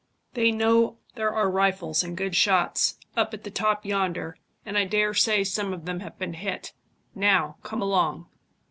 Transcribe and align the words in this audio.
They 0.33 0.51
know 0.51 0.97
there 1.13 1.31
are 1.31 1.51
rifles, 1.51 2.01
and 2.01 2.17
good 2.17 2.35
shots, 2.35 2.97
up 3.15 3.35
at 3.35 3.43
the 3.43 3.51
top 3.51 3.85
yonder, 3.85 4.35
and 4.65 4.75
I 4.75 4.83
dare 4.83 5.13
say 5.13 5.43
some 5.43 5.73
of 5.73 5.85
them 5.85 5.99
have 5.99 6.17
been 6.17 6.33
hit. 6.33 6.73
Now, 7.13 7.57
come 7.61 7.83
along." 7.83 8.27